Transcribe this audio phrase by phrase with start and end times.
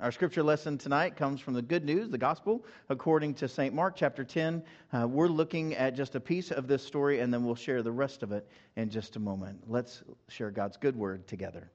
[0.00, 3.74] Our scripture lesson tonight comes from the good news, the gospel, according to St.
[3.74, 4.62] Mark chapter 10.
[4.94, 7.92] Uh, we're looking at just a piece of this story, and then we'll share the
[7.92, 9.62] rest of it in just a moment.
[9.68, 11.70] Let's share God's good word together.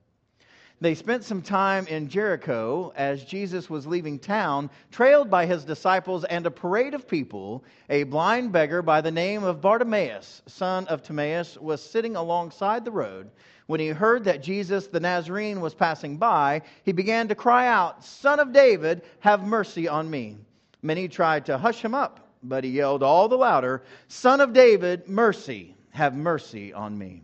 [0.82, 6.26] They spent some time in Jericho as Jesus was leaving town, trailed by his disciples
[6.26, 7.64] and a parade of people.
[7.90, 12.92] A blind beggar by the name of Bartimaeus, son of Timaeus, was sitting alongside the
[12.92, 13.32] road.
[13.68, 18.04] When he heard that Jesus the Nazarene was passing by, he began to cry out,
[18.04, 20.38] Son of David, have mercy on me.
[20.82, 25.08] Many tried to hush him up, but he yelled all the louder, Son of David,
[25.08, 27.24] mercy, have mercy on me.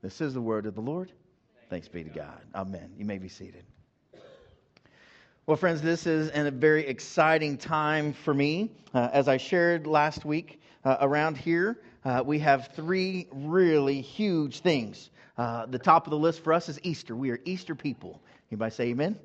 [0.00, 1.12] This is the word of the Lord.
[1.72, 2.42] Thanks be to God.
[2.54, 2.90] Amen.
[2.98, 3.64] You may be seated.
[5.46, 8.72] Well, friends, this is a very exciting time for me.
[8.92, 14.60] Uh, as I shared last week uh, around here, uh, we have three really huge
[14.60, 15.08] things
[15.38, 17.16] uh, the top of the list for us is Easter.
[17.16, 18.20] We are Easter people.
[18.50, 19.18] Anybody say amen?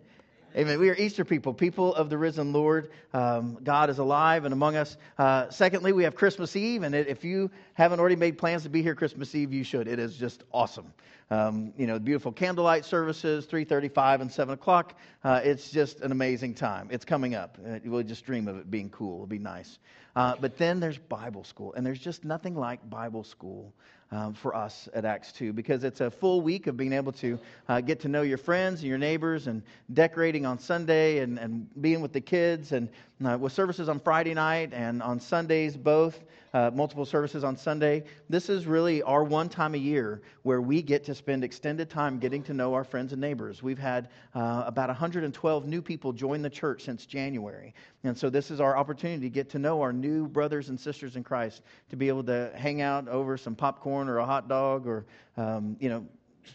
[0.55, 0.79] Amen.
[0.79, 2.89] We are Easter people, people of the risen Lord.
[3.13, 4.97] Um, God is alive and among us.
[5.17, 8.81] Uh, secondly, we have Christmas Eve, and if you haven't already made plans to be
[8.81, 9.87] here Christmas Eve, you should.
[9.87, 10.93] It is just awesome.
[11.29, 14.97] Um, you know, beautiful candlelight services, 3:35 and 7 o'clock.
[15.23, 16.87] Uh, it's just an amazing time.
[16.91, 17.57] It's coming up.
[17.63, 19.15] Uh, will just dream of it being cool.
[19.15, 19.79] It'll be nice.
[20.15, 23.73] Uh, but then there's Bible school, and there's just nothing like Bible school
[24.11, 27.39] um, for us at Acts 2 because it's a full week of being able to
[27.67, 29.61] uh, get to know your friends and your neighbors and
[29.93, 32.89] decorating on Sunday and, and being with the kids and
[33.25, 36.23] uh, with services on Friday night and on Sundays, both
[36.53, 38.03] uh, multiple services on Sunday.
[38.29, 42.19] This is really our one time a year where we get to spend extended time
[42.19, 43.61] getting to know our friends and neighbors.
[43.61, 47.73] We've had uh, about 112 new people join the church since January.
[48.03, 51.15] And so this is our opportunity to get to know our new brothers and sisters
[51.15, 54.87] in Christ, to be able to hang out over some popcorn or a hot dog
[54.87, 55.05] or,
[55.37, 56.05] um, you know,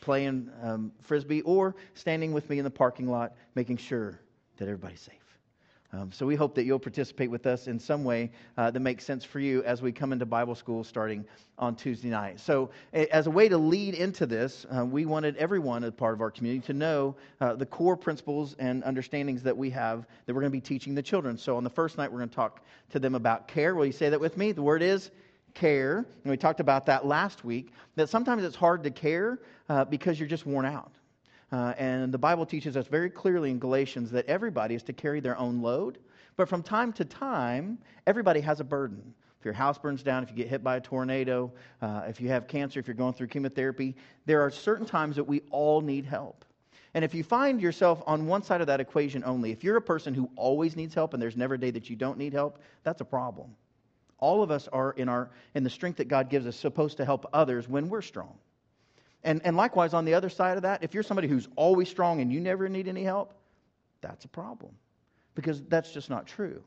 [0.01, 4.19] playing um, frisbee or standing with me in the parking lot, making sure
[4.57, 5.22] that everybody's safe.
[5.95, 9.05] Um, so we hope that you'll participate with us in some way uh, that makes
[9.05, 11.23] sense for you as we come into Bible school starting
[11.59, 12.41] on Tuesday night.
[12.41, 16.23] So, as a way to lead into this, uh, we wanted everyone as part of
[16.23, 20.41] our community to know uh, the core principles and understandings that we have that we're
[20.41, 21.37] going to be teaching the children.
[21.37, 23.75] So, on the first night, we're going to talk to them about care.
[23.75, 24.53] Will you say that with me?
[24.53, 25.11] The word is
[25.53, 25.99] care.
[26.25, 30.19] And we talked about that last week, that sometimes it's hard to care uh, because
[30.19, 30.93] you're just worn out.
[31.53, 35.21] Uh, and the Bible teaches us very clearly in Galatians that everybody is to carry
[35.21, 35.99] their own load.
[36.37, 39.15] But from time to time, everybody has a burden.
[39.39, 41.53] If your house burns down, if you get hit by a tornado,
[41.83, 45.25] uh, if you have cancer, if you're going through chemotherapy, there are certain times that
[45.25, 46.45] we all need help.
[46.95, 49.83] And if you find yourself on one side of that equation only, if you're a
[49.83, 52.61] person who always needs help and there's never a day that you don't need help,
[52.83, 53.55] that's a problem.
[54.19, 57.05] All of us are in, our, in the strength that God gives us supposed to
[57.05, 58.39] help others when we're strong.
[59.25, 62.21] And, and likewise, on the other side of that, if you're somebody who's always strong
[62.21, 63.35] and you never need any help,
[64.01, 64.73] that's a problem
[65.35, 66.63] because that's just not true.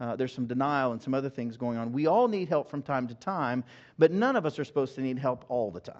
[0.00, 1.92] Uh, there's some denial and some other things going on.
[1.92, 3.62] We all need help from time to time,
[3.98, 5.94] but none of us are supposed to need help all the time.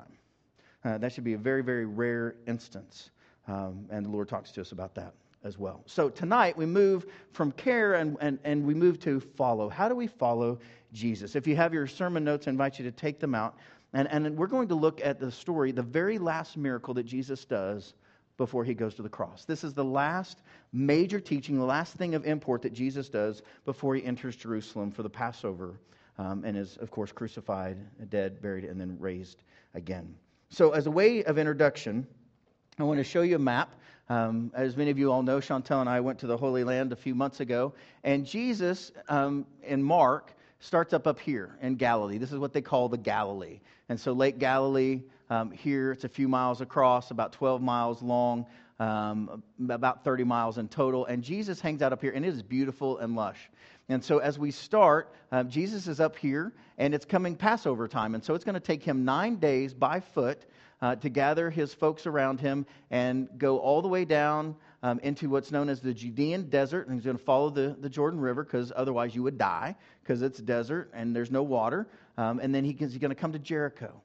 [0.85, 3.11] Uh, that should be a very, very rare instance.
[3.47, 5.13] Um, and the Lord talks to us about that
[5.45, 5.83] as well.
[5.87, 9.69] So tonight we move from care and, and, and we move to follow.
[9.69, 10.59] How do we follow
[10.93, 11.37] Jesus?
[11.37, 13.57] If you have your sermon notes, I invite you to take them out.
[13.93, 17.45] And, and we're going to look at the story, the very last miracle that Jesus
[17.45, 17.95] does
[18.37, 19.45] before he goes to the cross.
[19.45, 20.43] This is the last
[20.73, 25.03] major teaching, the last thing of import that Jesus does before he enters Jerusalem for
[25.03, 25.79] the Passover
[26.19, 27.77] um, and is, of course, crucified,
[28.11, 29.43] dead, buried, and then raised
[29.75, 30.15] again.
[30.51, 32.07] So, as a way of introduction,
[32.79, 33.75] I want to show you a map.
[34.09, 36.93] Um, as many of you all know, Chantel and I went to the Holy Land
[36.93, 37.75] a few months ago,
[38.05, 42.19] and Jesus um, in Mark starts up up here in Galilee.
[42.19, 43.61] This is what they call the Galilee.
[43.89, 48.47] And so Lake Galilee um, here, it's a few miles across, about 12 miles long,
[48.79, 51.07] um, about 30 miles in total.
[51.07, 53.39] And Jesus hangs out up here, and it is beautiful and lush.
[53.89, 58.15] And so as we start, uh, Jesus is up here, and it's coming Passover time.
[58.15, 60.45] And so it's going to take him nine days by foot
[60.83, 65.29] uh, to gather his folks around him and go all the way down um, into
[65.29, 66.87] what's known as the Judean desert.
[66.87, 70.23] And he's going to follow the, the Jordan River because otherwise you would die because
[70.23, 71.89] it's desert and there's no water.
[72.17, 74.01] Um, and then he, he's going to come to Jericho.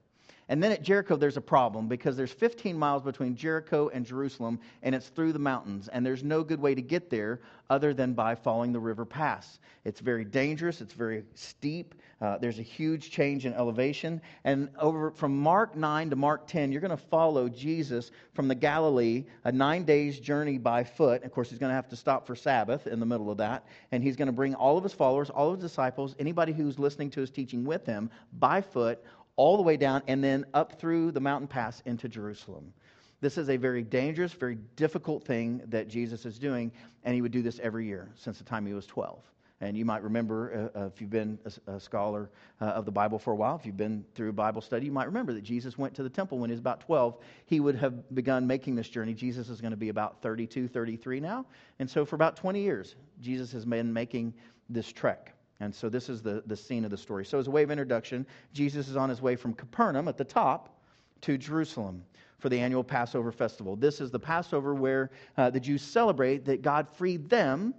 [0.47, 4.59] And then at Jericho, there's a problem because there's 15 miles between Jericho and Jerusalem,
[4.83, 5.88] and it's through the mountains.
[5.88, 7.39] And there's no good way to get there
[7.69, 9.59] other than by following the river pass.
[9.86, 11.95] It's very dangerous, it's very steep.
[12.21, 14.21] Uh, there's a huge change in elevation.
[14.44, 18.56] And over from Mark 9 to Mark 10, you're going to follow Jesus from the
[18.56, 21.24] Galilee, a nine days journey by foot.
[21.24, 23.65] Of course, he's going to have to stop for Sabbath in the middle of that.
[23.92, 26.80] And he's going to bring all of his followers, all of his disciples, anybody who's
[26.80, 29.03] listening to his teaching with him by foot
[29.36, 32.74] all the way down and then up through the mountain pass into Jerusalem.
[33.22, 36.72] This is a very dangerous, very difficult thing that Jesus is doing,
[37.04, 39.20] and he would do this every year since the time he was 12.
[39.62, 42.30] And you might remember, uh, uh, if you've been a, a scholar
[42.60, 45.06] uh, of the Bible for a while, if you've been through Bible study, you might
[45.06, 47.18] remember that Jesus went to the temple when he was about 12.
[47.46, 49.14] He would have begun making this journey.
[49.14, 51.46] Jesus is going to be about 32, 33 now.
[51.80, 54.34] And so for about 20 years, Jesus has been making
[54.70, 55.35] this trek.
[55.60, 57.25] And so this is the, the scene of the story.
[57.25, 60.24] So, as a way of introduction, Jesus is on his way from Capernaum at the
[60.24, 60.78] top
[61.22, 62.04] to Jerusalem
[62.40, 63.75] for the annual Passover festival.
[63.75, 67.74] This is the Passover where uh, the Jews celebrate that God freed them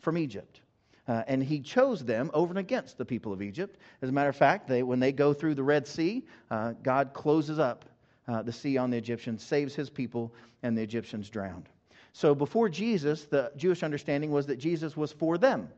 [0.00, 0.60] from Egypt.
[1.06, 3.78] Uh, and he chose them over and against the people of Egypt.
[4.02, 7.14] As a matter of fact, they, when they go through the Red Sea, uh, God
[7.14, 7.86] closes up
[8.26, 11.68] uh, the sea on the Egyptians, saves his people, and the Egyptians drowned.
[12.12, 15.68] So before Jesus, the Jewish understanding was that Jesus was for them.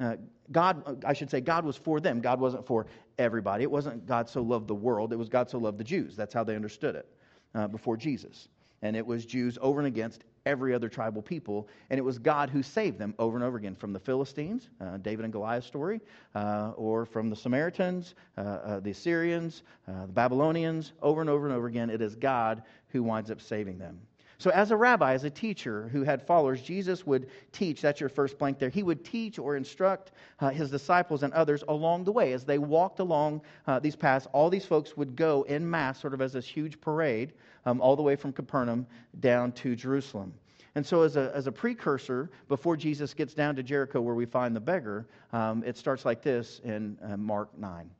[0.00, 0.16] Uh,
[0.50, 2.20] God, I should say, God was for them.
[2.20, 2.86] God wasn't for
[3.18, 3.62] everybody.
[3.62, 6.16] It wasn't God so loved the world, it was God so loved the Jews.
[6.16, 7.06] That's how they understood it
[7.54, 8.48] uh, before Jesus.
[8.82, 11.68] And it was Jews over and against every other tribal people.
[11.90, 14.96] And it was God who saved them over and over again from the Philistines, uh,
[14.96, 16.00] David and Goliath story,
[16.34, 20.94] uh, or from the Samaritans, uh, the Assyrians, the Babylonians.
[21.02, 24.00] Over and over and over again, it is God who winds up saving them.
[24.40, 27.82] So, as a rabbi, as a teacher who had followers, Jesus would teach.
[27.82, 28.70] That's your first blank there.
[28.70, 32.32] He would teach or instruct uh, his disciples and others along the way.
[32.32, 36.14] As they walked along uh, these paths, all these folks would go in mass, sort
[36.14, 37.34] of as this huge parade,
[37.66, 38.86] um, all the way from Capernaum
[39.20, 40.32] down to Jerusalem.
[40.74, 44.24] And so, as a, as a precursor, before Jesus gets down to Jericho, where we
[44.24, 47.90] find the beggar, um, it starts like this in uh, Mark 9.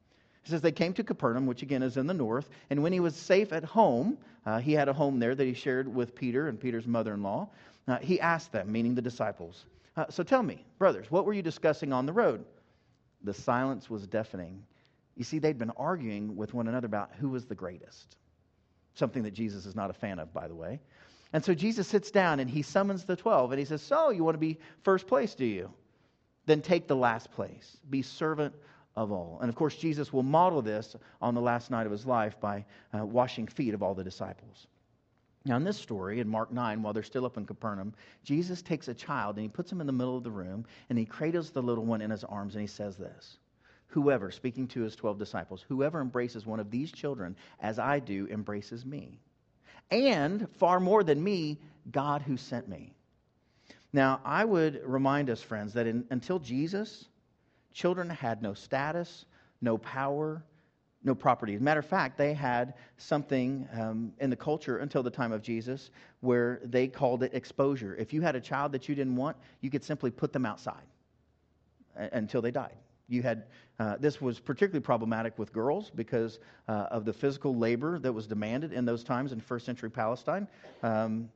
[0.45, 3.01] It says, They came to Capernaum, which again is in the north, and when he
[3.01, 6.49] was safe at home, uh, he had a home there that he shared with Peter
[6.49, 7.49] and Peter's mother in law.
[7.87, 9.67] Uh, he asked them, meaning the disciples,
[9.97, 12.45] uh, So tell me, brothers, what were you discussing on the road?
[13.23, 14.65] The silence was deafening.
[15.17, 18.17] You see, they'd been arguing with one another about who was the greatest,
[18.95, 20.81] something that Jesus is not a fan of, by the way.
[21.33, 24.25] And so Jesus sits down and he summons the 12 and he says, So, you
[24.25, 25.71] want to be first place, do you?
[26.47, 27.77] Then take the last place.
[27.89, 28.55] Be servant
[28.97, 29.39] of all.
[29.41, 32.65] And of course, Jesus will model this on the last night of his life by
[32.93, 34.67] uh, washing feet of all the disciples.
[35.45, 37.95] Now, in this story, in Mark 9, while they're still up in Capernaum,
[38.25, 40.99] Jesus takes a child and he puts him in the middle of the room and
[40.99, 43.39] he cradles the little one in his arms and he says this
[43.89, 48.29] Whoever, speaking to his 12 disciples, whoever embraces one of these children as I do
[48.31, 49.19] embraces me.
[49.91, 51.59] And far more than me,
[51.91, 52.93] God who sent me.
[53.93, 57.07] Now, I would remind us, friends, that in, until Jesus,
[57.73, 59.25] Children had no status,
[59.61, 60.43] no power,
[61.03, 61.55] no property.
[61.55, 65.33] As a matter of fact, they had something um, in the culture until the time
[65.33, 65.91] of Jesus
[66.21, 67.95] where they called it exposure.
[67.97, 70.85] If you had a child that you didn't want, you could simply put them outside
[72.13, 72.77] until they died.
[73.09, 73.45] You had
[73.79, 76.39] uh, this was particularly problematic with girls because
[76.69, 80.47] uh, of the physical labor that was demanded in those times in first century Palestine.
[80.83, 81.31] Um,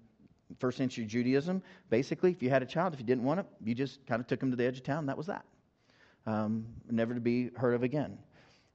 [0.59, 3.75] first century Judaism, basically, if you had a child, if you didn't want it, you
[3.75, 5.07] just kind of took them to the edge of town.
[5.07, 5.45] That was that
[6.27, 8.19] um, never to be heard of again.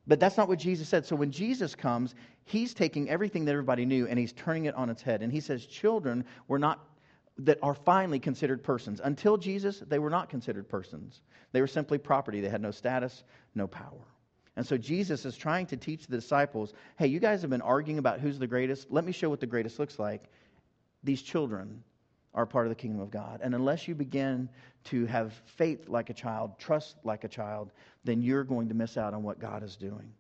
[0.08, 1.06] But that's not what Jesus said.
[1.06, 2.16] So when Jesus comes,
[2.46, 5.22] he's taking everything that everybody knew and he's turning it on its head.
[5.22, 6.84] And he says, Children were not,
[7.38, 9.02] that are finally considered persons.
[9.04, 11.22] Until Jesus, they were not considered persons.
[11.52, 12.42] They were simply property.
[12.42, 13.24] They had no status,
[13.54, 14.08] no power.
[14.56, 18.00] And so Jesus is trying to teach the disciples hey, you guys have been arguing
[18.00, 18.88] about who's the greatest.
[18.90, 20.24] Let me show what the greatest looks like.
[21.04, 21.84] These children
[22.34, 23.40] are part of the kingdom of God.
[23.44, 24.50] And unless you begin
[24.86, 27.72] to have faith like a child, trust like a child,
[28.04, 30.12] then you're going to miss out on what God is doing.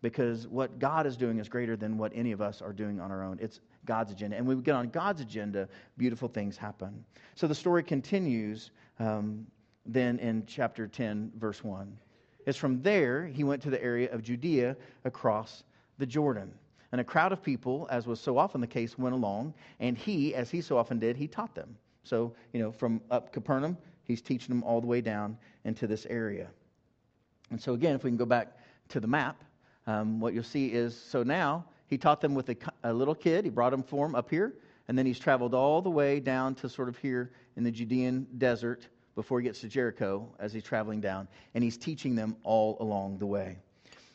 [0.00, 3.12] Because what God is doing is greater than what any of us are doing on
[3.12, 3.38] our own.
[3.40, 4.36] It's God's agenda.
[4.36, 7.04] And when we get on God's agenda, beautiful things happen.
[7.36, 9.46] So the story continues um,
[9.86, 11.96] then in chapter 10, verse 1.
[12.46, 15.62] It's from there he went to the area of Judea across
[15.98, 16.52] the Jordan.
[16.92, 20.34] And a crowd of people, as was so often the case, went along, and he,
[20.34, 21.76] as he so often did, he taught them.
[22.02, 26.06] So, you know, from up Capernaum, he's teaching them all the way down into this
[26.06, 26.48] area.
[27.50, 28.58] And so, again, if we can go back
[28.90, 29.42] to the map,
[29.86, 33.44] um, what you'll see is so now he taught them with a, a little kid.
[33.44, 34.54] He brought him for him up here,
[34.88, 38.26] and then he's traveled all the way down to sort of here in the Judean
[38.38, 42.76] desert before he gets to Jericho as he's traveling down, and he's teaching them all
[42.80, 43.58] along the way.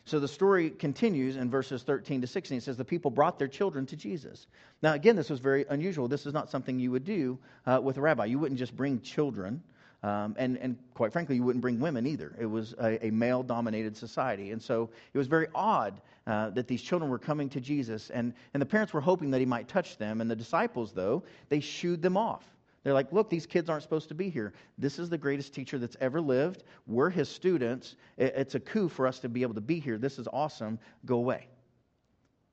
[0.08, 2.60] So the story continues in verses 13 to 16.
[2.60, 4.48] It says, The people brought their children to Jesus.
[4.82, 6.08] Now, again, this was very unusual.
[6.08, 8.24] This is not something you would do uh, with a rabbi.
[8.24, 9.62] You wouldn't just bring children.
[10.04, 12.34] Um, and, and quite frankly, you wouldn't bring women either.
[12.40, 14.52] It was a, a male dominated society.
[14.52, 18.10] And so it was very odd uh, that these children were coming to Jesus.
[18.10, 20.22] And, and the parents were hoping that he might touch them.
[20.22, 22.46] And the disciples, though, they shooed them off.
[22.88, 24.54] They're like, look, these kids aren't supposed to be here.
[24.78, 26.64] This is the greatest teacher that's ever lived.
[26.86, 27.98] We're his students.
[28.18, 29.98] It's a coup for us to be able to be here.
[29.98, 30.80] This is awesome.
[31.04, 31.50] Go away.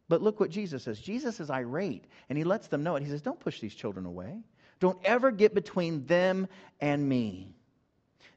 [0.08, 0.98] But look what Jesus says.
[0.98, 3.04] Jesus is irate, and he lets them know it.
[3.04, 4.40] He says, Don't push these children away.
[4.80, 6.48] Don't ever get between them
[6.80, 7.54] and me.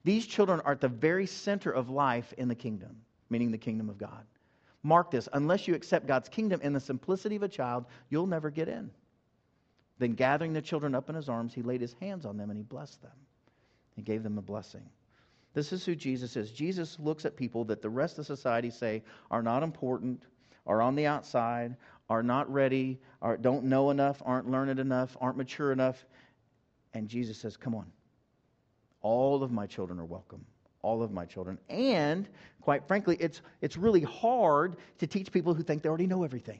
[0.03, 2.97] These children are at the very center of life in the kingdom,
[3.31, 4.23] meaning the kingdom of God.
[4.83, 8.51] Mark this unless you accept God's kingdom in the simplicity of a child, you'll never
[8.51, 8.91] get in.
[9.99, 12.57] Then, gathering the children up in his arms, he laid his hands on them and
[12.57, 13.11] he blessed them.
[13.95, 14.83] He gave them a blessing.
[15.53, 16.51] This is who Jesus is.
[16.51, 19.01] Jesus looks at people that the rest of society say
[19.31, 20.21] are not important,
[20.67, 21.75] are on the outside,
[22.09, 26.05] are not ready, are, don't know enough, aren't learned enough, aren't mature enough.
[26.93, 27.91] And Jesus says, Come on.
[29.01, 30.45] All of my children are welcome.
[30.83, 31.57] All of my children.
[31.69, 32.29] And
[32.61, 36.59] quite frankly, it's, it's really hard to teach people who think they already know everything.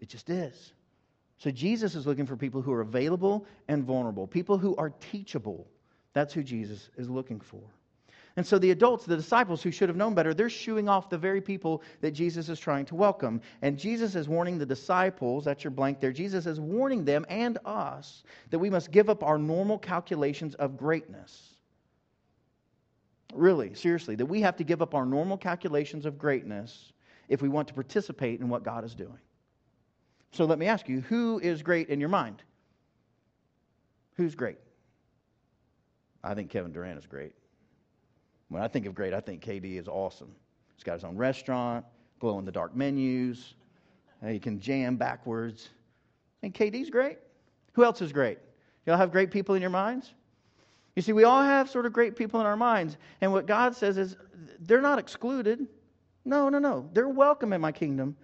[0.00, 0.72] It just is.
[1.38, 5.66] So Jesus is looking for people who are available and vulnerable, people who are teachable.
[6.12, 7.60] That's who Jesus is looking for.
[8.36, 11.16] And so the adults, the disciples who should have known better, they're shooing off the
[11.16, 13.40] very people that Jesus is trying to welcome.
[13.62, 17.58] And Jesus is warning the disciples, that's your blank there, Jesus is warning them and
[17.64, 21.54] us that we must give up our normal calculations of greatness.
[23.34, 26.92] Really, seriously, that we have to give up our normal calculations of greatness
[27.28, 29.18] if we want to participate in what God is doing.
[30.32, 32.42] So let me ask you who is great in your mind?
[34.14, 34.58] Who's great?
[36.22, 37.32] I think Kevin Durant is great.
[38.48, 40.34] When I think of great, I think KD is awesome.
[40.74, 41.84] He's got his own restaurant,
[42.20, 43.54] glow in the dark menus.
[44.26, 45.70] He can jam backwards.
[46.42, 47.18] And KD's great.
[47.72, 48.38] Who else is great?
[48.86, 50.14] Y'all have great people in your minds?
[50.94, 52.96] You see, we all have sort of great people in our minds.
[53.20, 54.16] And what God says is
[54.60, 55.66] they're not excluded.
[56.24, 56.88] No, no, no.
[56.92, 58.16] They're welcome in my kingdom.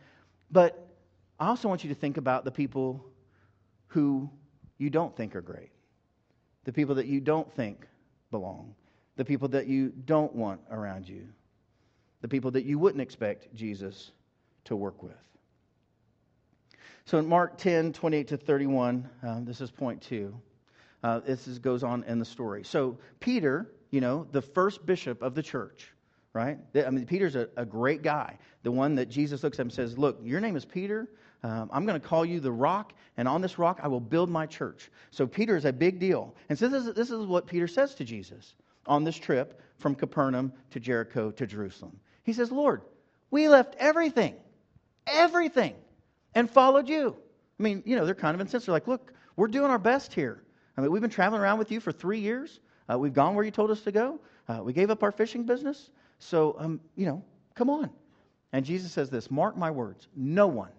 [0.51, 0.82] But
[1.43, 3.05] I also want you to think about the people
[3.89, 4.31] who
[4.79, 5.71] you don't think are great,
[6.63, 7.89] the people that you don't think
[8.31, 8.77] belong,
[9.17, 11.27] the people that you don't want around you,
[12.21, 14.13] the people that you wouldn't expect Jesus
[14.67, 15.17] to work with.
[17.07, 20.41] So in Mark 10, 28 to 31, uh, this is point two.
[21.03, 22.63] Uh, this is, goes on in the story.
[22.63, 25.89] So Peter, you know, the first bishop of the church,
[26.35, 26.59] right?
[26.77, 28.39] I mean, Peter's a, a great guy.
[28.63, 31.09] The one that Jesus looks at and says, Look, your name is Peter.
[31.43, 34.31] Um, I'm going to call you the rock, and on this rock I will build
[34.31, 34.91] my church.
[35.11, 36.35] So Peter is a big deal.
[36.49, 38.55] And so this is, this is what Peter says to Jesus
[38.87, 41.99] on this trip from Capernaum to Jericho to Jerusalem.
[42.23, 42.83] He says, Lord,
[43.31, 44.37] we left everything,
[45.07, 45.75] everything,
[46.35, 47.17] and followed you.
[47.59, 48.67] I mean, you know, they're kind of incensed.
[48.67, 50.43] They're like, look, we're doing our best here.
[50.77, 52.61] I mean, we've been traveling around with you for three years.
[52.91, 54.21] Uh, we've gone where you told us to go.
[54.49, 55.91] Uh, we gave up our fishing business.
[56.19, 57.91] So, um, you know, come on.
[58.53, 60.71] And Jesus says this Mark my words, no one,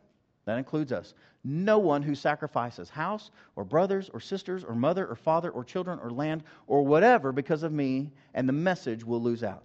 [0.46, 5.16] that includes us, no one who sacrifices house or brothers or sisters or mother or
[5.16, 9.44] father or children or land or whatever because of me and the message will lose
[9.44, 9.64] out.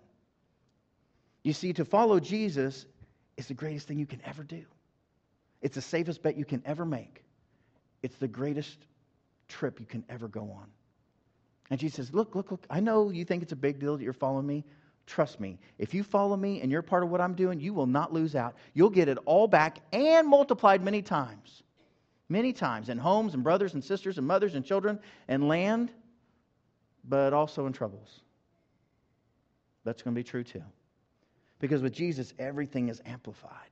[1.43, 2.87] You see, to follow Jesus
[3.37, 4.65] is the greatest thing you can ever do.
[5.63, 7.25] It's the safest bet you can ever make.
[8.03, 8.79] It's the greatest
[9.49, 10.67] trip you can ever go on.
[11.71, 14.03] And Jesus says, Look, look, look, I know you think it's a big deal that
[14.03, 14.65] you're following me.
[15.09, 17.87] Trust me, if you follow me and you're part of what I'm doing, you will
[17.87, 18.55] not lose out.
[18.75, 21.63] You'll get it all back and multiplied many times
[22.29, 24.99] many times in homes and brothers and sisters and mothers and children
[25.29, 25.91] and land,
[27.05, 28.21] but also in troubles.
[29.85, 30.63] That's going to be true too.
[31.59, 33.71] Because with Jesus, everything is amplified.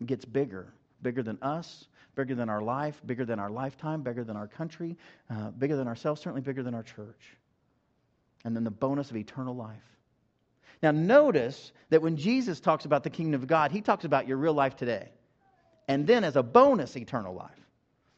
[0.00, 4.24] It gets bigger, bigger than us, bigger than our life, bigger than our lifetime, bigger
[4.24, 4.96] than our country,
[5.30, 7.36] uh, bigger than ourselves, certainly bigger than our church.
[8.44, 9.78] And then the bonus of eternal life.
[10.82, 14.36] Now, notice that when Jesus talks about the kingdom of God, he talks about your
[14.36, 15.10] real life today.
[15.88, 17.50] And then, as a bonus, eternal life.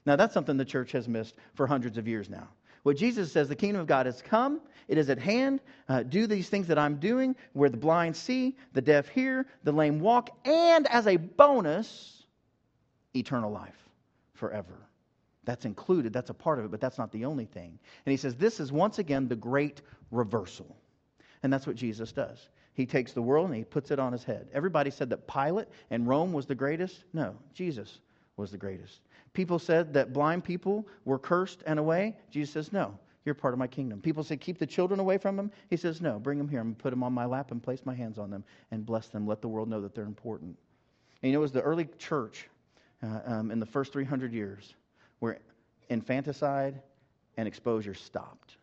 [0.06, 2.48] Now, that's something the church has missed for hundreds of years now.
[2.82, 5.60] What Jesus says, the kingdom of God has come, it is at hand.
[5.88, 9.72] Uh, do these things that I'm doing, where the blind see, the deaf hear, the
[9.72, 12.26] lame walk, and as a bonus,
[13.14, 13.76] eternal life
[14.34, 14.74] forever.
[15.44, 17.78] That's included, that's a part of it, but that's not the only thing.
[18.04, 19.80] And he says, this is once again the great
[20.10, 20.76] reversal.
[21.42, 22.48] And that's what Jesus does.
[22.74, 24.48] He takes the world and he puts it on his head.
[24.52, 27.04] Everybody said that Pilate and Rome was the greatest.
[27.12, 28.00] No, Jesus
[28.36, 29.00] was the greatest.
[29.32, 32.16] People said that blind people were cursed and away.
[32.30, 34.00] Jesus says, No, you're part of my kingdom.
[34.00, 35.52] People say, Keep the children away from them.
[35.70, 36.62] He says, No, bring them here.
[36.62, 39.26] To put them on my lap and place my hands on them and bless them.
[39.26, 40.58] Let the world know that they're important.
[41.22, 42.48] And you know, it was the early church
[43.02, 44.74] uh, um, in the first 300 years
[45.20, 45.38] where
[45.88, 46.82] infanticide
[47.36, 48.56] and exposure stopped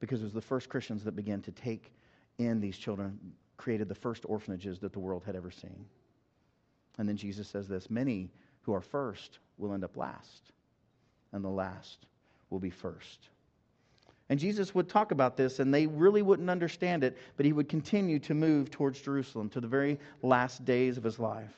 [0.00, 1.92] because it was the first Christians that began to take
[2.38, 3.18] in these children,
[3.56, 5.84] created the first orphanages that the world had ever seen.
[6.98, 8.30] And then Jesus says this many
[8.62, 10.52] who are first will end up last,
[11.32, 12.06] and the last
[12.50, 13.28] will be first.
[14.30, 17.68] And Jesus would talk about this, and they really wouldn't understand it, but he would
[17.68, 21.54] continue to move towards Jerusalem to the very last days of his life.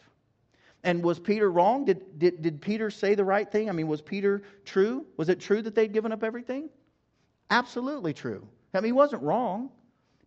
[0.84, 1.84] And was Peter wrong?
[1.84, 3.68] Did, did, did Peter say the right thing?
[3.68, 5.04] I mean, was Peter true?
[5.16, 6.70] Was it true that they'd given up everything?
[7.50, 8.46] Absolutely true.
[8.72, 9.70] I mean, he wasn't wrong,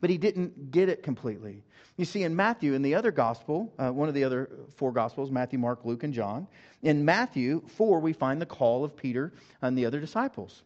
[0.04, 1.64] but he didn't get it completely.
[1.96, 5.32] You see, in Matthew, in the other gospel, uh, one of the other four gospels,
[5.32, 6.46] Matthew, Mark, Luke, and John,
[6.82, 9.32] in Matthew 4, we find the call of Peter
[9.62, 10.64] and the other disciples.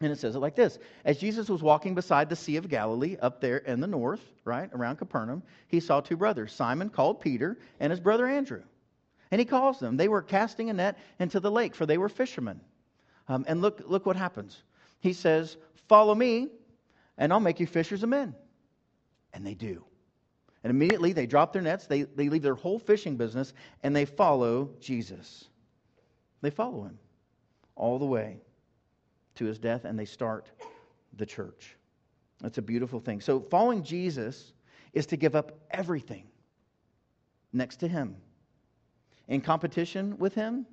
[0.00, 3.18] And it says it like this As Jesus was walking beside the Sea of Galilee
[3.20, 7.58] up there in the north, right, around Capernaum, he saw two brothers, Simon called Peter
[7.80, 8.62] and his brother Andrew.
[9.30, 9.98] And he calls them.
[9.98, 12.62] They were casting a net into the lake, for they were fishermen.
[13.28, 14.62] Um, and look, look what happens.
[15.00, 16.48] He says, Follow me,
[17.18, 18.34] and I'll make you fishers of men.
[19.34, 19.84] And they do.
[20.62, 24.06] And immediately they drop their nets, they, they leave their whole fishing business, and they
[24.06, 25.48] follow Jesus.
[26.40, 26.98] They follow him
[27.76, 28.38] all the way
[29.34, 30.50] to his death, and they start
[31.18, 31.76] the church.
[32.40, 33.20] That's a beautiful thing.
[33.20, 34.52] So, following Jesus
[34.94, 36.24] is to give up everything
[37.52, 38.16] next to him
[39.28, 40.66] in competition with him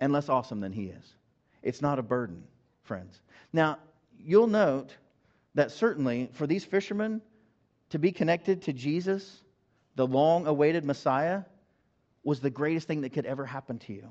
[0.00, 1.14] and less awesome than he is.
[1.62, 2.44] It's not a burden,
[2.82, 3.20] friends.
[3.52, 3.78] Now,
[4.18, 4.96] you'll note
[5.54, 7.20] that certainly for these fishermen
[7.90, 9.42] to be connected to Jesus,
[9.94, 11.42] the long awaited Messiah,
[12.24, 14.08] was the greatest thing that could ever happen to you.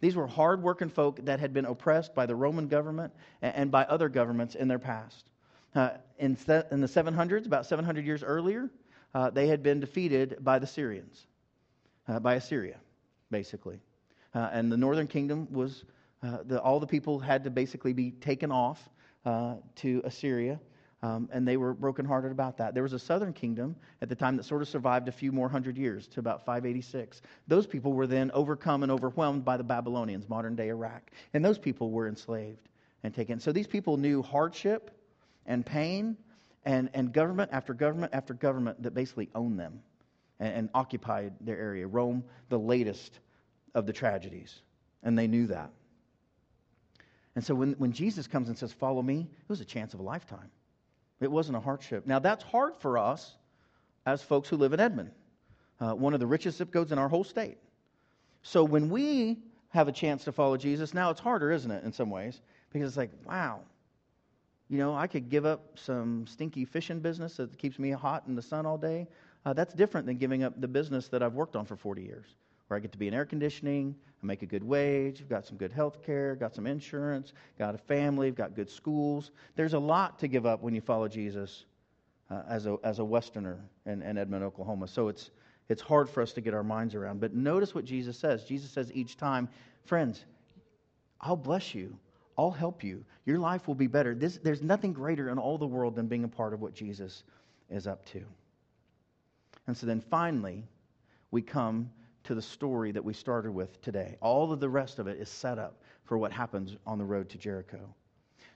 [0.00, 4.08] These were hard-working folk that had been oppressed by the Roman government and by other
[4.08, 5.30] governments in their past.
[5.74, 6.36] Uh, in,
[6.70, 8.68] in, the 700s, about 700 years earlier,
[9.14, 11.24] uh, they had been defeated by the Syrians,
[12.08, 12.78] uh, by Assyria,
[13.30, 13.78] basically.
[14.34, 15.84] Uh, and the northern kingdom was,
[16.22, 18.88] uh, the, all the people had to basically be taken off
[19.24, 20.58] uh, to Assyria
[21.02, 22.74] um, and they were brokenhearted about that.
[22.74, 25.48] There was a southern kingdom at the time that sort of survived a few more
[25.48, 27.22] hundred years to about 586.
[27.48, 31.10] Those people were then overcome and overwhelmed by the Babylonians, modern day Iraq.
[31.34, 32.68] And those people were enslaved
[33.02, 33.40] and taken.
[33.40, 34.92] So these people knew hardship
[35.44, 36.16] and pain
[36.64, 39.80] and, and government after government after government that basically owned them
[40.38, 41.84] and, and occupied their area.
[41.84, 43.18] Rome, the latest
[43.74, 44.62] of the tragedies.
[45.02, 45.72] And they knew that.
[47.34, 50.00] And so when, when Jesus comes and says, Follow me, it was a chance of
[50.00, 50.50] a lifetime.
[51.22, 52.06] It wasn't a hardship.
[52.06, 53.34] Now, that's hard for us
[54.06, 55.10] as folks who live in Edmond,
[55.80, 57.58] uh, one of the richest zip codes in our whole state.
[58.42, 59.38] So when we
[59.70, 62.40] have a chance to follow Jesus, now it's harder, isn't it, in some ways?
[62.72, 63.60] Because it's like, wow,
[64.68, 68.34] you know, I could give up some stinky fishing business that keeps me hot in
[68.34, 69.06] the sun all day.
[69.44, 72.26] Uh, that's different than giving up the business that I've worked on for 40 years,
[72.66, 75.46] where I get to be in air conditioning, I make a good wage, I've got
[75.46, 79.32] some good health care, got some insurance, got a family, I've got good schools.
[79.56, 81.64] There's a lot to give up when you follow Jesus
[82.30, 84.86] uh, as, a, as a Westerner in, in Edmond, Oklahoma.
[84.86, 85.30] So it's,
[85.68, 87.20] it's hard for us to get our minds around.
[87.20, 88.44] But notice what Jesus says.
[88.44, 89.48] Jesus says each time,
[89.84, 90.24] friends,
[91.20, 91.96] I'll bless you.
[92.38, 93.04] I'll help you.
[93.26, 94.14] Your life will be better.
[94.14, 97.24] This, there's nothing greater in all the world than being a part of what Jesus
[97.70, 98.22] is up to.
[99.66, 100.64] And so then finally,
[101.30, 101.90] we come
[102.24, 104.16] to the story that we started with today.
[104.20, 107.28] All of the rest of it is set up for what happens on the road
[107.30, 107.80] to Jericho.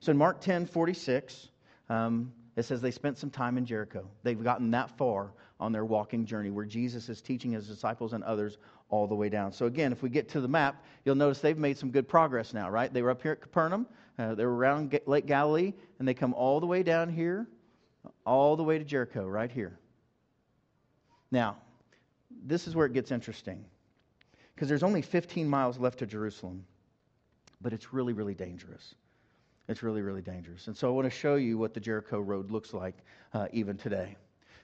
[0.00, 1.48] So in Mark 10 46,
[1.88, 4.08] um, it says they spent some time in Jericho.
[4.22, 8.24] They've gotten that far on their walking journey where Jesus is teaching his disciples and
[8.24, 9.52] others all the way down.
[9.52, 12.54] So, again, if we get to the map, you'll notice they've made some good progress
[12.54, 12.92] now, right?
[12.92, 13.86] They were up here at Capernaum,
[14.18, 17.46] uh, they were around Lake Galilee, and they come all the way down here,
[18.24, 19.78] all the way to Jericho, right here.
[21.30, 21.58] Now,
[22.44, 23.64] this is where it gets interesting.
[24.54, 26.64] Because there's only 15 miles left to Jerusalem,
[27.60, 28.94] but it's really, really dangerous.
[29.68, 30.68] It's really, really dangerous.
[30.68, 32.94] And so I want to show you what the Jericho Road looks like
[33.34, 34.16] uh, even today.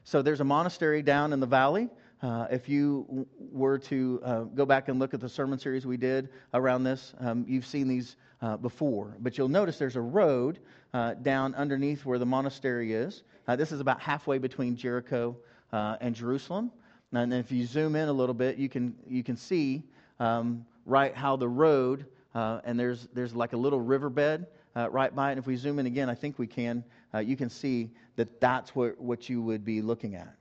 [0.04, 1.88] So there's a monastery down in the valley.
[2.22, 5.96] Uh, if you were to uh, go back and look at the sermon series we
[5.96, 9.16] did around this, um, you've seen these uh, before.
[9.18, 10.60] But you'll notice there's a road
[10.94, 13.24] uh, down underneath where the monastery is.
[13.48, 15.36] Uh, this is about halfway between Jericho
[15.72, 16.70] and Jerusalem.
[17.12, 19.82] And if you zoom in a little bit, you can, you can see
[20.18, 25.14] um, right how the road, uh, and there's, there's like a little riverbed uh, right
[25.14, 25.32] by it.
[25.32, 28.40] And if we zoom in again, I think we can, uh, you can see that
[28.40, 30.34] that's what, what you would be looking at.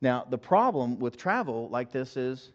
[0.00, 2.50] Now, the problem with travel like this is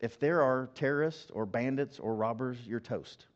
[0.00, 3.26] if there are terrorists or bandits or robbers, you're toast.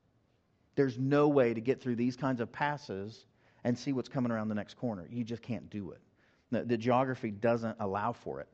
[0.74, 3.26] There's no way to get through these kinds of passes
[3.64, 5.08] and see what's coming around the next corner.
[5.10, 6.00] You just can't do it.
[6.50, 8.48] The, the geography doesn't allow for it.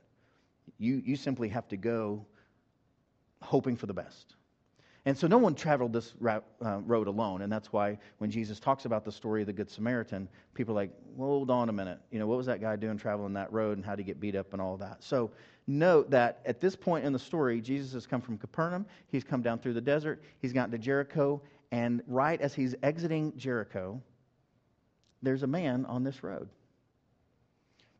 [0.78, 2.26] You, you simply have to go
[3.40, 4.34] hoping for the best.
[5.06, 7.42] And so no one traveled this route, uh, road alone.
[7.42, 10.82] And that's why when Jesus talks about the story of the Good Samaritan, people are
[10.82, 11.98] like, well, hold on a minute.
[12.10, 14.18] You know, what was that guy doing traveling that road and how did he get
[14.18, 15.04] beat up and all that?
[15.04, 15.30] So
[15.66, 18.86] note that at this point in the story, Jesus has come from Capernaum.
[19.08, 20.22] He's come down through the desert.
[20.40, 21.42] He's gotten to Jericho.
[21.70, 24.00] And right as he's exiting Jericho,
[25.22, 26.48] there's a man on this road.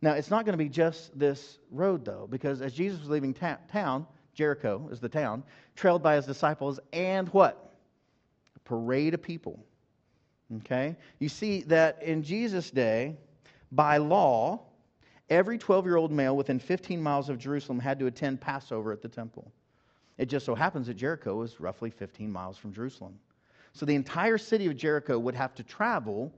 [0.05, 3.33] Now, it's not going to be just this road, though, because as Jesus was leaving
[3.33, 5.43] ta- town, Jericho is the town,
[5.77, 7.73] trailed by his disciples, and what?
[8.55, 9.65] A parade of people.
[10.59, 10.95] Okay?
[11.21, 13.17] You see that in Jesus' day,
[13.73, 14.61] by law,
[15.31, 19.01] every 12 year old male within 15 miles of Jerusalem had to attend Passover at
[19.01, 19.51] the temple.
[20.19, 23.19] It just so happens that Jericho is roughly 15 miles from Jerusalem.
[23.73, 26.31] So the entire city of Jericho would have to travel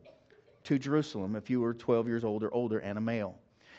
[0.63, 3.37] to Jerusalem if you were 12 years old or older and a male.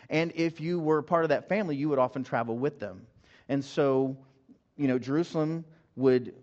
[0.10, 3.06] And if you were part of that family, you would often travel with them.
[3.50, 4.17] And so,
[4.78, 5.65] you know, Jerusalem
[5.96, 6.34] would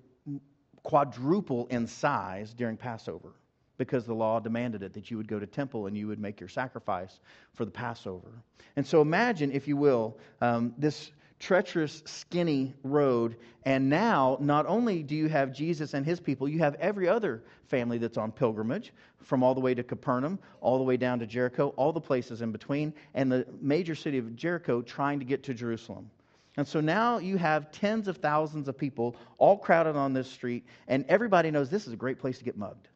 [0.83, 3.33] quadruple in size during Passover
[3.77, 6.41] because the law demanded it that you would go to temple and you would make
[6.41, 7.21] your sacrifice
[7.55, 8.31] for the passover
[8.77, 11.11] and so imagine if you will um, this
[11.45, 13.37] treacherous, skinny road.
[13.65, 17.43] And now, not only do you have Jesus and his people, you have every other
[17.69, 21.27] family that's on pilgrimage from all the way to Capernaum, all the way down to
[21.27, 25.43] Jericho, all the places in between, and the major city of Jericho trying to get
[25.45, 26.11] to Jerusalem.
[26.57, 30.65] And so now you have tens of thousands of people all crowded on this street,
[30.89, 32.89] and everybody knows this is a great place to get mugged.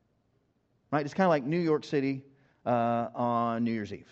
[0.91, 1.05] Right?
[1.05, 2.25] It's kind of like New York City
[2.65, 4.09] uh, on New Year's Eve,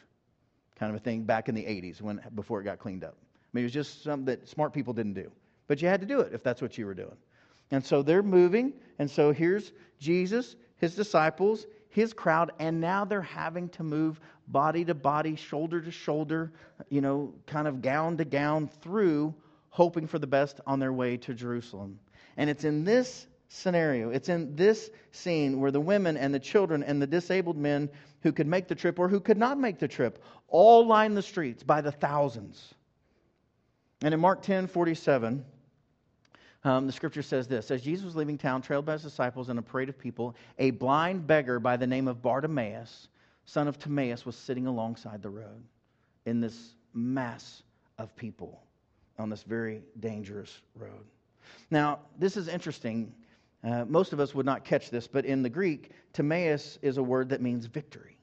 [0.79, 3.16] kind of a thing back in the 80s when, before it got cleaned up
[3.57, 5.31] mean, it was just something that smart people didn't do.
[5.66, 7.16] But you had to do it if that's what you were doing.
[7.71, 8.73] And so they're moving.
[8.99, 14.85] And so here's Jesus, his disciples, his crowd, and now they're having to move body
[14.85, 16.53] to body, shoulder to shoulder,
[16.88, 19.35] you know, kind of gown to gown through,
[19.71, 21.99] hoping for the best on their way to Jerusalem.
[22.37, 26.83] And it's in this scenario, it's in this scene where the women and the children
[26.83, 27.88] and the disabled men
[28.23, 31.23] who could make the trip or who could not make the trip all line the
[31.23, 32.75] streets by the thousands.
[34.03, 35.45] And in Mark 10 47,
[36.65, 39.59] um, the scripture says this As Jesus was leaving town, trailed by his disciples and
[39.59, 43.09] a parade of people, a blind beggar by the name of Bartimaeus,
[43.45, 45.63] son of Timaeus, was sitting alongside the road
[46.25, 47.63] in this mass
[47.99, 48.63] of people
[49.19, 51.07] on this very dangerous road.
[51.71, 53.15] Now, this is interesting.
[53.65, 57.03] Uh, most of us would not catch this, but in the Greek, Timaeus is a
[57.03, 58.19] word that means victory.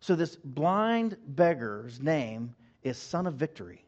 [0.00, 3.84] So this blind beggar's name is son of victory.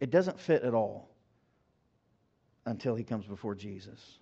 [0.00, 1.08] It doesn't fit at all
[2.66, 4.18] until he comes before Jesus.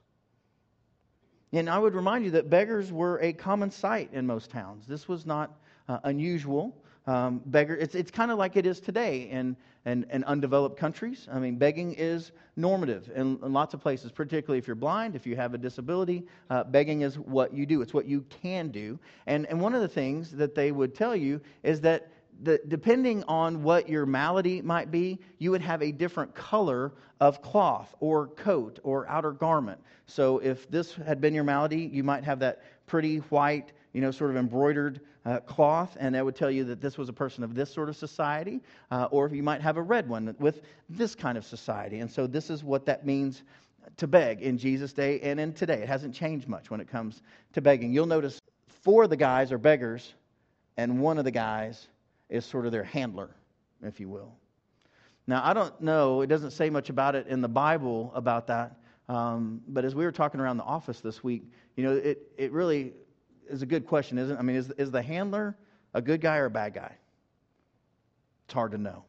[1.52, 4.86] And I would remind you that beggars were a common sight in most towns.
[4.86, 5.58] This was not
[5.88, 6.76] uh, unusual.
[7.06, 11.26] Um, beggar, it's, it's kind of like it is today in, in, in, undeveloped countries.
[11.30, 15.26] I mean, begging is normative in, in, lots of places, particularly if you're blind, if
[15.26, 16.24] you have a disability.
[16.48, 19.00] Uh, begging is what you do, it's what you can do.
[19.26, 22.11] And, and one of the things that they would tell you is that
[22.42, 27.40] the, depending on what your malady might be, you would have a different color of
[27.42, 29.80] cloth or coat or outer garment.
[30.06, 34.10] So if this had been your malady, you might have that pretty white, you know,
[34.10, 37.44] sort of embroidered uh, cloth, and that would tell you that this was a person
[37.44, 38.60] of this sort of society.
[38.90, 42.00] Uh, or you might have a red one with this kind of society.
[42.00, 43.42] And so this is what that means
[43.98, 45.82] to beg in Jesus' day and in today.
[45.82, 47.92] It hasn't changed much when it comes to begging.
[47.92, 48.40] You'll notice
[48.82, 50.12] four of the guys are beggars,
[50.76, 51.86] and one of the guys
[52.32, 53.36] is sort of their handler,
[53.82, 54.34] if you will.
[55.26, 58.80] Now, I don't know, it doesn't say much about it in the Bible about that,
[59.08, 61.44] um, but as we were talking around the office this week,
[61.76, 62.94] you know, it, it really
[63.48, 64.38] is a good question, isn't it?
[64.38, 65.56] I mean, is, is the handler
[65.92, 66.96] a good guy or a bad guy?
[68.46, 69.04] It's hard to know.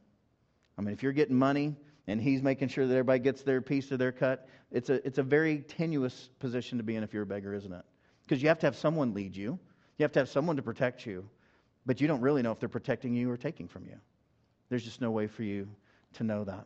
[0.78, 1.76] I mean, if you're getting money
[2.08, 5.18] and he's making sure that everybody gets their piece of their cut, it's a, it's
[5.18, 7.86] a very tenuous position to be in if you're a beggar, isn't it?
[8.24, 9.58] Because you have to have someone lead you,
[9.98, 11.30] you have to have someone to protect you
[11.86, 13.98] but you don't really know if they're protecting you or taking from you.
[14.70, 15.68] There's just no way for you
[16.14, 16.66] to know that.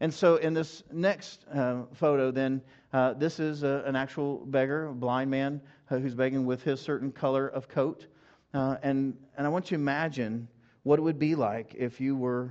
[0.00, 2.60] And so, in this next uh, photo, then,
[2.92, 6.80] uh, this is a, an actual beggar, a blind man uh, who's begging with his
[6.80, 8.06] certain color of coat.
[8.52, 10.48] Uh, and, and I want you to imagine
[10.82, 12.50] what it would be like if you were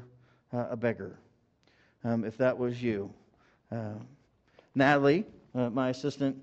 [0.54, 1.20] uh, a beggar,
[2.04, 3.14] um, if that was you.
[3.72, 3.96] Uh,
[4.76, 6.38] Natalie, my assistant,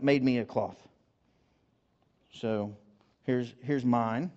[0.00, 0.76] made me a cloth.
[2.32, 2.76] So,
[3.24, 4.30] here's, here's mine.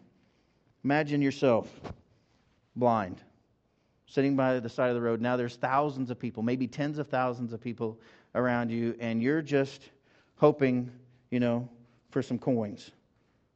[0.86, 1.68] Imagine yourself
[2.76, 3.20] blind,
[4.06, 5.20] sitting by the side of the road.
[5.20, 8.00] Now there's thousands of people, maybe tens of thousands of people
[8.36, 9.90] around you, and you're just
[10.36, 10.92] hoping,
[11.32, 11.68] you know,
[12.12, 12.92] for some coins.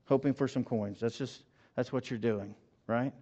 [0.05, 1.01] Hoping for some coins.
[1.01, 1.43] That's just
[1.75, 2.55] that's what you're doing,
[2.87, 3.13] right?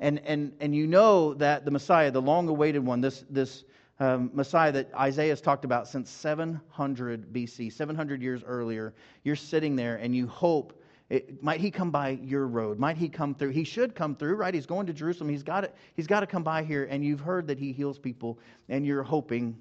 [0.00, 3.64] And and and you know that the Messiah, the long-awaited one, this this
[4.00, 9.76] um, Messiah that Isaiah has talked about since 700 BC, 700 years earlier, you're sitting
[9.76, 10.81] there and you hope
[11.12, 12.78] it, might he come by your road?
[12.78, 13.50] Might he come through?
[13.50, 14.54] He should come through, right?
[14.54, 15.28] He's going to Jerusalem.
[15.28, 17.98] He's got, to, he's got to come by here, and you've heard that he heals
[17.98, 19.56] people, and you're hoping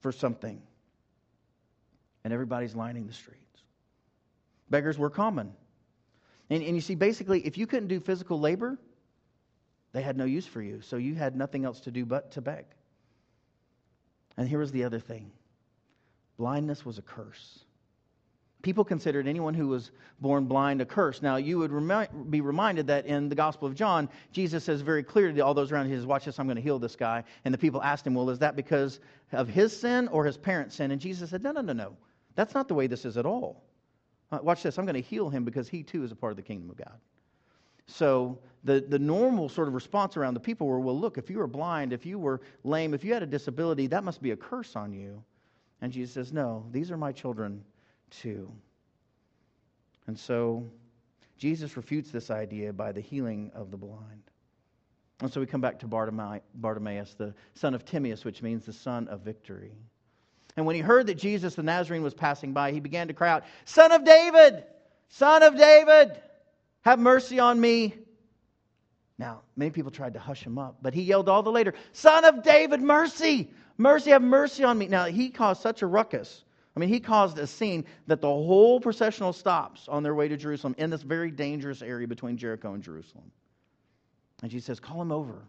[0.00, 0.60] for something.
[2.24, 3.40] And everybody's lining the streets.
[4.68, 5.54] Beggars were common.
[6.50, 8.78] And, and you see, basically, if you couldn't do physical labor,
[9.92, 12.40] They had no use for you, so you had nothing else to do but to
[12.40, 12.64] beg.
[14.36, 15.32] And here was the other thing
[16.38, 17.64] blindness was a curse.
[18.62, 21.22] People considered anyone who was born blind a curse.
[21.22, 25.02] Now, you would remi- be reminded that in the Gospel of John, Jesus says very
[25.02, 27.24] clearly to all those around, He says, Watch this, I'm going to heal this guy.
[27.44, 29.00] And the people asked him, Well, is that because
[29.32, 30.90] of his sin or his parents' sin?
[30.90, 31.96] And Jesus said, No, no, no, no.
[32.34, 33.64] That's not the way this is at all.
[34.30, 36.36] Uh, watch this, I'm going to heal him because he too is a part of
[36.36, 36.98] the kingdom of God.
[37.86, 41.38] So the, the normal sort of response around the people were, well, look, if you
[41.38, 44.36] were blind, if you were lame, if you had a disability, that must be a
[44.36, 45.22] curse on you.
[45.80, 47.64] And Jesus says, no, these are my children
[48.10, 48.50] too.
[50.06, 50.68] And so
[51.38, 54.22] Jesus refutes this idea by the healing of the blind.
[55.20, 59.06] And so we come back to Bartimaeus, the son of Timaeus, which means the son
[59.08, 59.72] of victory.
[60.56, 63.28] And when he heard that Jesus the Nazarene was passing by, he began to cry
[63.28, 64.64] out, Son of David!
[65.08, 66.20] Son of David!
[66.82, 67.94] Have mercy on me.
[69.18, 72.24] Now, many people tried to hush him up, but he yelled all the later, Son
[72.24, 73.50] of David, mercy!
[73.76, 74.88] Mercy, have mercy on me.
[74.88, 76.44] Now, he caused such a ruckus.
[76.76, 80.36] I mean, he caused a scene that the whole processional stops on their way to
[80.36, 83.30] Jerusalem in this very dangerous area between Jericho and Jerusalem.
[84.42, 85.42] And Jesus says, Call him over.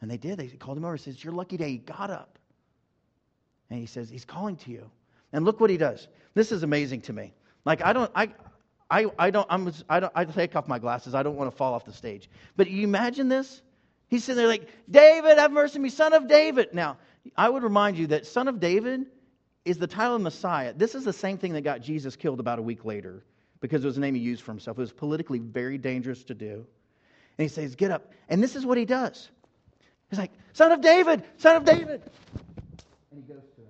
[0.00, 0.38] And they did.
[0.38, 0.96] They called him over.
[0.96, 1.70] He says, You're lucky day.
[1.70, 2.38] He got up.
[3.70, 4.90] And he says, He's calling to you.
[5.32, 6.08] And look what he does.
[6.32, 7.34] This is amazing to me.
[7.64, 8.30] Like, I don't, I,
[8.90, 11.14] I, I don't, I'm, I don't, I take off my glasses.
[11.14, 12.30] I don't want to fall off the stage.
[12.56, 13.62] But you imagine this?
[14.08, 16.72] He's sitting there like, David, have mercy on me, son of David.
[16.72, 16.98] Now,
[17.36, 19.06] I would remind you that son of David
[19.64, 20.72] is the title of Messiah.
[20.74, 23.24] This is the same thing that got Jesus killed about a week later
[23.60, 24.78] because it was a name he used for himself.
[24.78, 26.66] It was politically very dangerous to do.
[27.38, 28.12] And he says, Get up.
[28.28, 29.28] And this is what he does.
[30.10, 32.02] He's like, Son of David, son of David.
[33.10, 33.68] And he goes to him.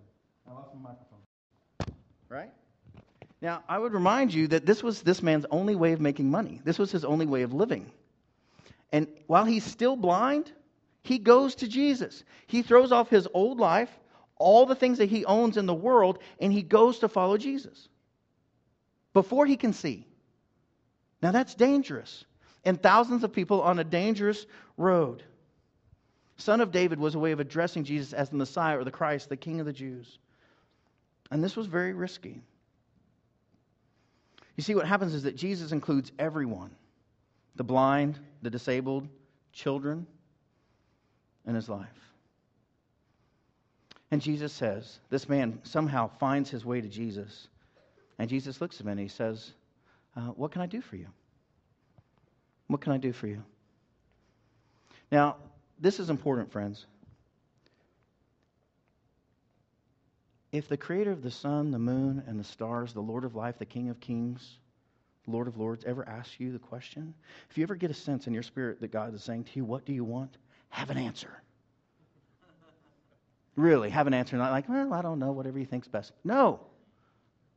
[0.51, 1.95] I lost my microphone.
[2.29, 2.51] Right?
[3.41, 6.61] Now, I would remind you that this was this man's only way of making money.
[6.65, 7.91] This was his only way of living.
[8.91, 10.51] And while he's still blind,
[11.03, 12.25] he goes to Jesus.
[12.47, 13.91] He throws off his old life,
[14.37, 17.89] all the things that he owns in the world, and he goes to follow Jesus
[19.13, 20.07] before he can see.
[21.23, 22.25] Now, that's dangerous.
[22.65, 25.23] And thousands of people on a dangerous road.
[26.37, 29.29] Son of David was a way of addressing Jesus as the Messiah or the Christ,
[29.29, 30.19] the King of the Jews.
[31.31, 32.43] And this was very risky.
[34.57, 36.71] You see, what happens is that Jesus includes everyone
[37.57, 39.07] the blind, the disabled,
[39.53, 40.07] children
[41.47, 42.14] in his life.
[44.15, 47.49] And Jesus says, this man somehow finds his way to Jesus.
[48.17, 49.53] And Jesus looks at him and he says,
[50.15, 51.09] uh, What can I do for you?
[52.69, 53.43] What can I do for you?
[55.11, 55.39] Now,
[55.81, 56.87] this is important, friends.
[60.53, 63.59] If the creator of the sun, the moon, and the stars, the Lord of life,
[63.59, 64.59] the King of kings,
[65.27, 67.15] Lord of lords, ever asks you the question,
[67.51, 69.65] if you ever get a sense in your spirit that God is saying to you,
[69.65, 70.37] What do you want?
[70.69, 71.43] Have an answer.
[73.57, 74.37] Really, have an answer.
[74.37, 76.13] Not like, Well, I don't know, whatever you think's best.
[76.23, 76.61] No.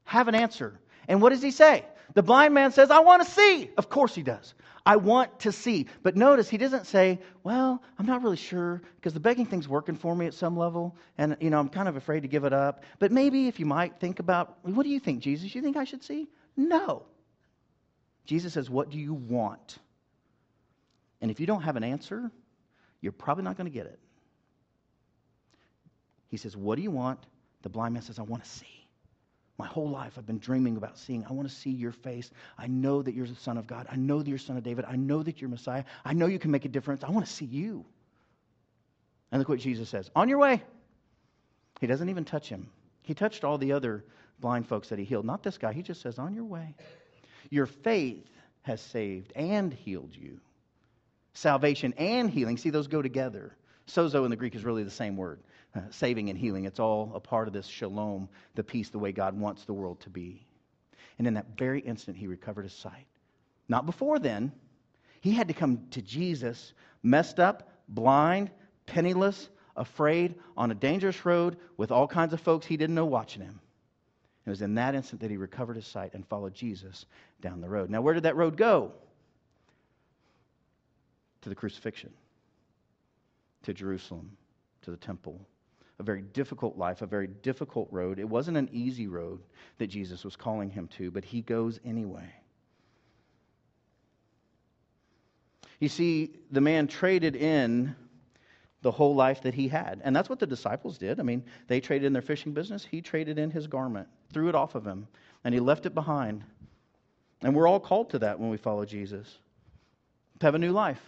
[0.03, 0.79] Have an answer.
[1.07, 1.85] And what does he say?
[2.13, 3.69] The blind man says, I want to see.
[3.77, 4.53] Of course he does.
[4.85, 5.87] I want to see.
[6.01, 9.95] But notice he doesn't say, Well, I'm not really sure because the begging thing's working
[9.95, 10.95] for me at some level.
[11.17, 12.83] And, you know, I'm kind of afraid to give it up.
[12.99, 15.53] But maybe if you might think about, What do you think, Jesus?
[15.53, 16.27] You think I should see?
[16.55, 17.03] No.
[18.25, 19.77] Jesus says, What do you want?
[21.21, 22.31] And if you don't have an answer,
[23.01, 23.99] you're probably not going to get it.
[26.29, 27.19] He says, What do you want?
[27.61, 28.87] The blind man says, I want to see.
[29.57, 31.25] My whole life I've been dreaming about seeing.
[31.27, 32.29] I want to see your face.
[32.57, 33.87] I know that you're the Son of God.
[33.89, 34.85] I know that you're Son of David.
[34.85, 35.83] I know that you're Messiah.
[36.05, 37.03] I know you can make a difference.
[37.03, 37.83] I want to see you.
[39.31, 40.63] And look what Jesus says On your way.
[41.81, 42.69] He doesn't even touch him.
[43.03, 44.03] He touched all the other
[44.39, 45.73] blind folks that he healed, not this guy.
[45.73, 46.75] He just says, On your way.
[47.49, 48.27] Your faith
[48.63, 50.39] has saved and healed you.
[51.33, 52.57] Salvation and healing.
[52.57, 53.55] See, those go together.
[53.87, 55.39] Sozo in the Greek is really the same word
[55.75, 56.65] uh, saving and healing.
[56.65, 59.99] It's all a part of this shalom, the peace, the way God wants the world
[60.01, 60.45] to be.
[61.17, 63.07] And in that very instant, he recovered his sight.
[63.67, 64.51] Not before then.
[65.21, 68.51] He had to come to Jesus, messed up, blind,
[68.85, 73.41] penniless, afraid, on a dangerous road with all kinds of folks he didn't know watching
[73.41, 73.59] him.
[74.45, 77.05] It was in that instant that he recovered his sight and followed Jesus
[77.41, 77.89] down the road.
[77.89, 78.93] Now, where did that road go?
[81.41, 82.13] To the crucifixion,
[83.63, 84.37] to Jerusalem,
[84.83, 85.41] to the temple.
[85.99, 88.19] A very difficult life, a very difficult road.
[88.19, 89.41] It wasn't an easy road
[89.79, 92.31] that Jesus was calling him to, but he goes anyway.
[95.79, 97.95] You see, the man traded in
[98.83, 100.01] the whole life that he had.
[100.03, 101.19] And that's what the disciples did.
[101.19, 104.55] I mean, they traded in their fishing business, he traded in his garment, threw it
[104.55, 105.07] off of him,
[105.43, 106.43] and he left it behind.
[107.41, 109.27] And we're all called to that when we follow Jesus
[110.39, 111.01] to have a new life.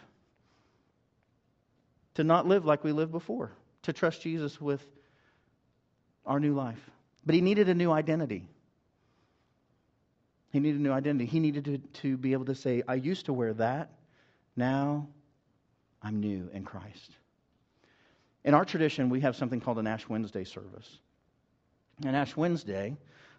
[2.20, 3.50] to not live like we lived before,
[3.84, 4.86] to trust Jesus with
[6.26, 6.80] our new life.
[7.26, 8.48] But he needed a new identity.
[10.52, 11.26] He needed a new identity.
[11.26, 13.92] He needed to, to be able to say, I used to wear that.
[14.56, 15.08] Now
[16.02, 17.12] I'm new in Christ.
[18.44, 21.00] In our tradition, we have something called an Ash Wednesday service.
[22.06, 22.96] And Ash Wednesday,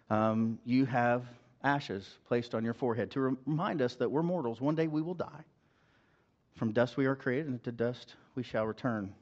[0.09, 1.25] um, you have
[1.63, 4.61] ashes placed on your forehead to remind us that we're mortals.
[4.61, 5.43] One day we will die.
[6.55, 9.13] From dust we are created, and to dust we shall return.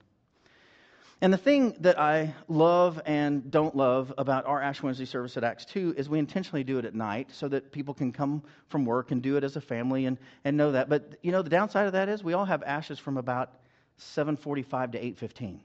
[1.21, 5.43] And the thing that I love and don't love about our Ash Wednesday service at
[5.43, 8.85] Acts 2 is we intentionally do it at night so that people can come from
[8.85, 10.87] work and do it as a family and, and know that.
[10.87, 13.51] But, you know, the downside of that is we all have ashes from about
[13.99, 15.59] 7.45 to 8.15.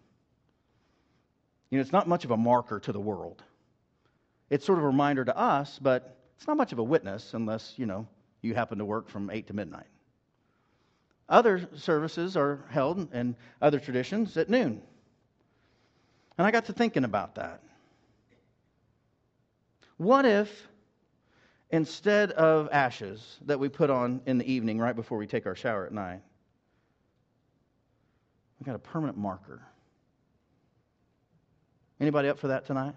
[1.71, 3.41] You know, it's not much of a marker to the world.
[4.51, 7.75] It's sort of a reminder to us, but it's not much of a witness unless,
[7.77, 8.09] you know,
[8.43, 9.87] you happen to work from 8 to midnight.
[11.29, 14.83] Other services are held and other traditions at noon.
[16.37, 17.63] And I got to thinking about that.
[19.97, 20.69] What if
[21.71, 25.55] instead of ashes that we put on in the evening right before we take our
[25.55, 26.21] shower at night,
[28.59, 29.63] we got a permanent marker?
[32.01, 32.95] Anybody up for that tonight?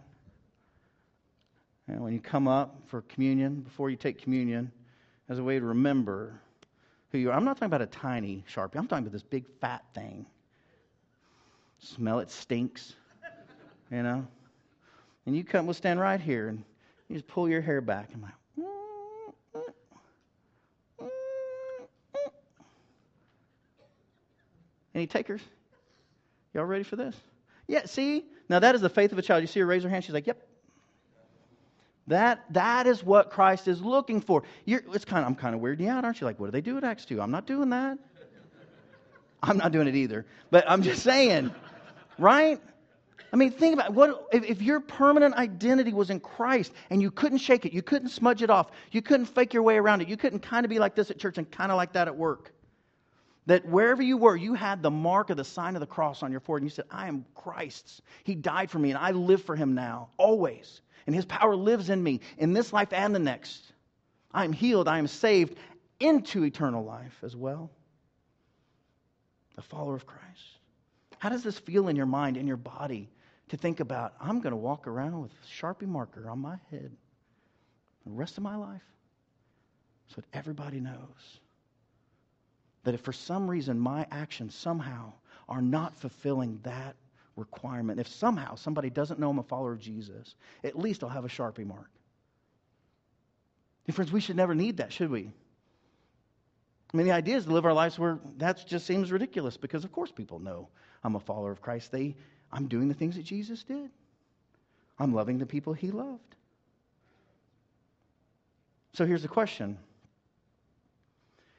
[1.87, 4.71] And when you come up for communion, before you take communion,
[5.29, 6.41] as a way to remember
[7.11, 7.33] who you are.
[7.33, 8.75] I'm not talking about a tiny sharpie.
[8.75, 10.25] I'm talking about this big fat thing.
[11.79, 12.95] Smell it stinks
[13.91, 14.27] you know?
[15.25, 16.63] And you come, we'll stand right here and
[17.09, 18.09] you just pull your hair back.
[18.13, 19.63] I'm like, mm, mm,
[21.01, 21.09] mm,
[24.95, 25.41] any takers?
[26.53, 27.15] Y'all ready for this?
[27.67, 28.25] Yeah, see?
[28.49, 29.41] Now that is the faith of a child.
[29.41, 30.03] You see her raise her hand?
[30.03, 30.41] She's like, yep.
[32.07, 34.43] That, that is what Christ is looking for.
[34.63, 36.25] You're, it's kind of, I'm kind of weirding you out, aren't you?
[36.25, 37.21] Like, what do they do at Acts 2?
[37.21, 37.97] I'm not doing that.
[39.43, 40.25] I'm not doing it either.
[40.49, 41.53] But I'm just saying,
[42.17, 42.61] right?
[43.37, 47.11] I mean, think about what if, if your permanent identity was in Christ and you
[47.11, 50.07] couldn't shake it, you couldn't smudge it off, you couldn't fake your way around it,
[50.07, 52.17] you couldn't kind of be like this at church and kind of like that at
[52.17, 52.51] work.
[53.45, 56.31] That wherever you were, you had the mark of the sign of the cross on
[56.31, 58.01] your forehead, and you said, I am Christ's.
[58.23, 60.81] He died for me, and I live for him now, always.
[61.05, 63.71] And his power lives in me in this life and the next.
[64.33, 65.59] I am healed, I am saved
[65.99, 67.69] into eternal life as well.
[69.59, 70.57] A follower of Christ.
[71.19, 73.11] How does this feel in your mind, in your body?
[73.49, 76.91] To think about, I'm going to walk around with a Sharpie marker on my head
[78.05, 78.81] the rest of my life
[80.07, 81.39] so that everybody knows
[82.83, 85.11] that if for some reason my actions somehow
[85.49, 86.95] are not fulfilling that
[87.35, 91.25] requirement, if somehow somebody doesn't know I'm a follower of Jesus, at least I'll have
[91.25, 91.89] a Sharpie mark.
[93.85, 95.31] And friends, we should never need that, should we?
[96.93, 99.83] I mean, the idea is to live our lives where that just seems ridiculous because,
[99.83, 100.69] of course, people know
[101.03, 101.91] I'm a follower of Christ.
[101.91, 102.15] They
[102.51, 103.89] I'm doing the things that Jesus did.
[104.99, 106.35] I'm loving the people he loved.
[108.93, 109.77] So here's the question.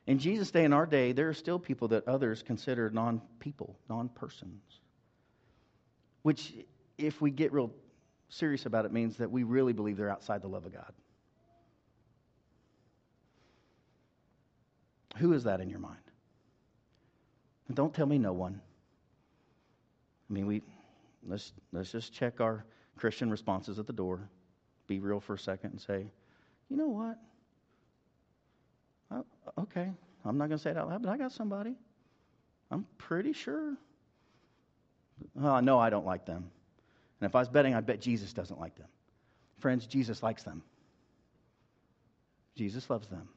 [0.06, 3.78] In Jesus' day and our day, there are still people that others consider non people,
[3.88, 4.62] non persons.
[6.22, 6.54] Which,
[6.96, 7.70] if we get real
[8.30, 10.92] serious about it, means that we really believe they're outside the love of God.
[15.18, 15.96] Who is that in your mind?
[17.68, 18.60] And don't tell me no one.
[20.28, 20.62] I mean, we,
[21.28, 22.64] let's, let's just check our
[22.96, 24.28] Christian responses at the door.
[24.86, 26.06] Be real for a second and say,
[26.68, 27.18] you know what?
[29.10, 29.24] Oh,
[29.62, 29.90] okay,
[30.24, 31.76] I'm not going to say it out loud, but I got somebody.
[32.70, 33.76] I'm pretty sure.
[35.40, 36.50] Oh, no, I don't like them.
[37.20, 38.88] And if I was betting, I'd bet Jesus doesn't like them.
[39.58, 40.62] Friends, Jesus likes them.
[42.54, 43.28] Jesus loves them.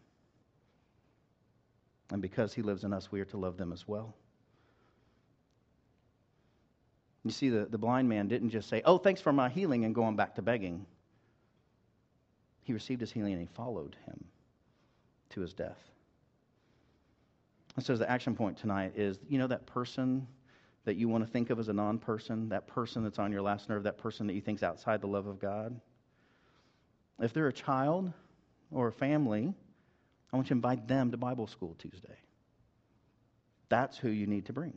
[2.11, 4.13] And because he lives in us, we are to love them as well.
[7.23, 9.93] You see, the, the blind man didn't just say, Oh, thanks for my healing, and
[9.93, 10.85] go on back to begging.
[12.63, 14.23] He received his healing and he followed him
[15.29, 15.79] to his death.
[17.75, 20.27] And so, the action point tonight is you know, that person
[20.85, 23.41] that you want to think of as a non person, that person that's on your
[23.41, 25.79] last nerve, that person that you think is outside the love of God?
[27.19, 28.11] If they're a child
[28.71, 29.53] or a family,
[30.33, 32.17] I want you to invite them to Bible school Tuesday.
[33.69, 34.73] That's who you need to bring.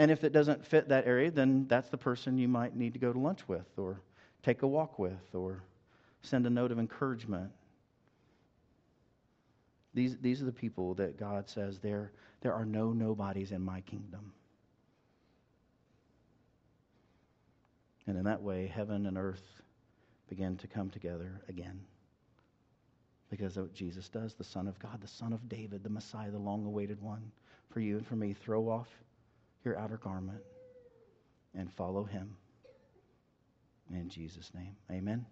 [0.00, 2.98] And if it doesn't fit that area, then that's the person you might need to
[2.98, 4.00] go to lunch with, or
[4.42, 5.62] take a walk with, or
[6.22, 7.50] send a note of encouragement.
[9.92, 13.82] These, these are the people that God says there, there are no nobodies in my
[13.82, 14.32] kingdom.
[18.06, 19.60] And in that way, heaven and earth
[20.30, 21.78] begin to come together again.
[23.28, 26.30] Because of what Jesus does, the Son of God, the Son of David, the Messiah,
[26.30, 27.30] the long awaited one,
[27.68, 28.32] for you and for me.
[28.32, 28.88] Throw off
[29.64, 30.42] your outer garment
[31.54, 32.36] and follow him.
[33.90, 35.26] In Jesus' name, amen.